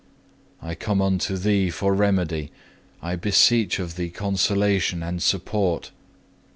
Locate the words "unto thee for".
0.99-1.93